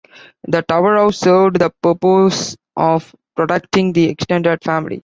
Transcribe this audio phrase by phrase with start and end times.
[0.47, 4.99] The tower house served the purpose of protecting the extended family.